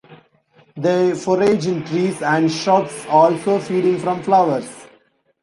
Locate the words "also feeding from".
3.07-4.23